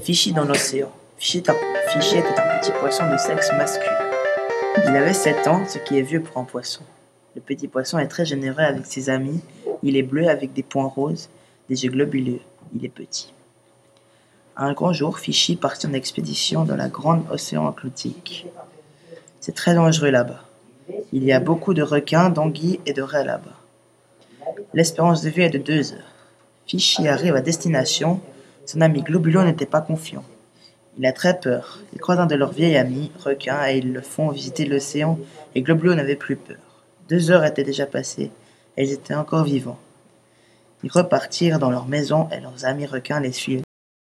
Fichy 0.00 0.32
dans 0.32 0.46
l'océan. 0.46 0.90
Fichy 1.18 1.38
était, 1.38 1.50
un, 1.50 2.58
petit 2.60 2.72
poisson 2.80 3.04
de 3.10 3.18
sexe 3.18 3.52
masculin. 3.52 4.10
Il 4.86 4.96
avait 4.96 5.12
7 5.12 5.46
ans, 5.48 5.66
ce 5.68 5.76
qui 5.76 5.98
est 5.98 6.02
vieux 6.02 6.22
pour 6.22 6.38
un 6.38 6.44
poisson. 6.44 6.82
Le 7.34 7.42
petit 7.42 7.68
poisson 7.68 7.98
est 7.98 8.08
très 8.08 8.24
généreux 8.24 8.62
avec 8.62 8.86
ses 8.86 9.10
amis. 9.10 9.42
Il 9.82 9.98
est 9.98 10.02
bleu 10.02 10.28
avec 10.28 10.54
des 10.54 10.62
points 10.62 10.86
roses, 10.86 11.28
des 11.68 11.84
yeux 11.84 11.90
globuleux. 11.90 12.40
Il 12.74 12.86
est 12.86 12.88
petit. 12.88 13.34
Un 14.56 14.72
grand 14.72 14.94
jour, 14.94 15.18
Fichy 15.18 15.56
partit 15.56 15.86
en 15.86 15.92
expédition 15.92 16.64
dans 16.64 16.76
la 16.76 16.88
grande 16.88 17.24
océan 17.30 17.68
Atlantique. 17.68 18.46
C'est 19.40 19.54
très 19.54 19.74
dangereux 19.74 20.10
là-bas. 20.10 20.42
Il 21.12 21.22
y 21.22 21.32
a 21.32 21.40
beaucoup 21.40 21.74
de 21.74 21.82
requins, 21.82 22.30
d'anguilles 22.30 22.80
et 22.86 22.94
de 22.94 23.02
raies 23.02 23.24
là-bas. 23.24 23.58
L'espérance 24.72 25.20
de 25.20 25.28
vie 25.28 25.42
est 25.42 25.50
de 25.50 25.58
deux 25.58 25.92
heures. 25.92 26.14
Fichy 26.66 27.08
arrive 27.08 27.36
à 27.36 27.42
destination. 27.42 28.22
Son 28.66 28.80
ami 28.80 29.02
Globulo 29.02 29.42
n'était 29.42 29.66
pas 29.66 29.80
confiant. 29.80 30.24
Il 30.96 31.04
a 31.06 31.12
très 31.12 31.38
peur. 31.38 31.80
Il 31.92 32.00
croise 32.00 32.18
un 32.18 32.26
de 32.26 32.34
leurs 32.34 32.52
vieils 32.52 32.76
amis, 32.76 33.10
requins, 33.18 33.66
et 33.68 33.78
ils 33.78 33.92
le 33.92 34.00
font 34.00 34.30
visiter 34.30 34.64
l'océan, 34.64 35.18
et 35.54 35.62
Globulo 35.62 35.94
n'avait 35.94 36.16
plus 36.16 36.36
peur. 36.36 36.56
Deux 37.08 37.30
heures 37.30 37.44
étaient 37.44 37.64
déjà 37.64 37.86
passées, 37.86 38.30
et 38.76 38.84
ils 38.84 38.92
étaient 38.92 39.14
encore 39.14 39.44
vivants. 39.44 39.78
Ils 40.82 40.90
repartirent 40.90 41.58
dans 41.58 41.70
leur 41.70 41.86
maison, 41.86 42.28
et 42.30 42.40
leurs 42.40 42.64
amis 42.64 42.86
requins 42.86 43.20
les 43.20 43.32
suivaient. 43.32 43.62